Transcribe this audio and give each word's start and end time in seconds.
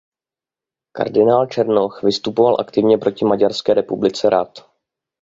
Kardinál 0.91 1.47
Černoch 1.47 2.03
vystupoval 2.03 2.57
aktivně 2.59 2.97
proti 2.97 3.25
Maďarské 3.25 3.73
republice 3.73 4.29
rad. 4.29 4.69